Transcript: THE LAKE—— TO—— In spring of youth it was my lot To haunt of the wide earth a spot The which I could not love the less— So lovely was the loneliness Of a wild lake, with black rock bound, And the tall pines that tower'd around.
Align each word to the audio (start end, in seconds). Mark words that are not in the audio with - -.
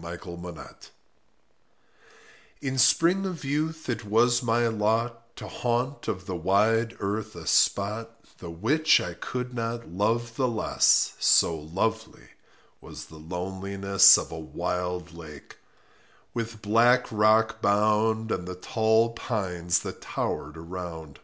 THE 0.00 0.08
LAKE—— 0.08 0.22
TO—— 0.22 0.88
In 2.62 2.78
spring 2.78 3.26
of 3.26 3.44
youth 3.44 3.90
it 3.90 4.06
was 4.06 4.42
my 4.42 4.66
lot 4.66 5.36
To 5.36 5.46
haunt 5.46 6.08
of 6.08 6.24
the 6.24 6.34
wide 6.34 6.96
earth 6.98 7.36
a 7.36 7.46
spot 7.46 8.24
The 8.38 8.48
which 8.50 9.02
I 9.02 9.12
could 9.12 9.52
not 9.52 9.90
love 9.90 10.36
the 10.36 10.48
less— 10.48 11.14
So 11.20 11.54
lovely 11.54 12.30
was 12.80 13.04
the 13.04 13.18
loneliness 13.18 14.16
Of 14.16 14.32
a 14.32 14.38
wild 14.38 15.12
lake, 15.12 15.58
with 16.32 16.62
black 16.62 17.06
rock 17.12 17.60
bound, 17.60 18.32
And 18.32 18.48
the 18.48 18.54
tall 18.56 19.10
pines 19.12 19.80
that 19.80 20.00
tower'd 20.00 20.56
around. 20.56 21.20